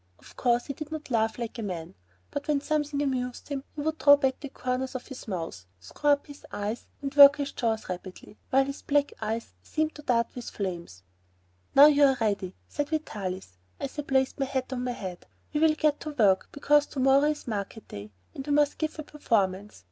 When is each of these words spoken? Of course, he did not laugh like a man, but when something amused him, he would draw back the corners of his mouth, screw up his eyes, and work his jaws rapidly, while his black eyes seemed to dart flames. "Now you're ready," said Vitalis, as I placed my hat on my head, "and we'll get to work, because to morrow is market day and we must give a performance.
Of 0.17 0.35
course, 0.35 0.65
he 0.65 0.73
did 0.73 0.91
not 0.91 1.11
laugh 1.11 1.37
like 1.37 1.59
a 1.59 1.61
man, 1.61 1.93
but 2.31 2.47
when 2.47 2.59
something 2.59 3.03
amused 3.03 3.49
him, 3.49 3.63
he 3.75 3.81
would 3.81 3.99
draw 3.99 4.15
back 4.15 4.39
the 4.39 4.49
corners 4.49 4.95
of 4.95 5.05
his 5.05 5.27
mouth, 5.27 5.63
screw 5.79 6.09
up 6.09 6.25
his 6.25 6.43
eyes, 6.51 6.87
and 7.03 7.13
work 7.13 7.35
his 7.35 7.51
jaws 7.51 7.87
rapidly, 7.87 8.39
while 8.49 8.65
his 8.65 8.81
black 8.81 9.13
eyes 9.21 9.53
seemed 9.61 9.93
to 9.93 10.01
dart 10.01 10.31
flames. 10.31 11.03
"Now 11.75 11.85
you're 11.85 12.17
ready," 12.19 12.55
said 12.67 12.89
Vitalis, 12.89 13.59
as 13.79 13.99
I 13.99 14.01
placed 14.01 14.39
my 14.39 14.47
hat 14.47 14.73
on 14.73 14.83
my 14.85 14.93
head, 14.93 15.27
"and 15.53 15.61
we'll 15.61 15.75
get 15.75 15.99
to 15.99 16.13
work, 16.17 16.49
because 16.51 16.87
to 16.87 16.99
morrow 16.99 17.25
is 17.29 17.45
market 17.47 17.87
day 17.87 18.11
and 18.33 18.47
we 18.47 18.53
must 18.53 18.79
give 18.79 18.97
a 18.97 19.03
performance. 19.03 19.79